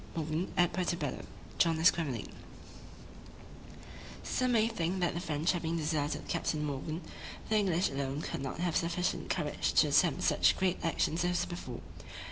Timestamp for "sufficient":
8.75-9.29